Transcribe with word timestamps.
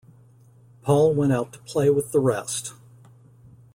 Paul 0.81 1.13
went 1.13 1.31
out 1.31 1.53
to 1.53 1.59
play 1.59 1.91
with 1.91 2.11
the 2.11 2.19
rest. 2.19 2.73